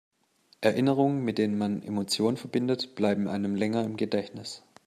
[0.61, 4.63] Erinnerungen, mit denen man Emotionen verbindet, bleiben einem länger im Gedächtnis.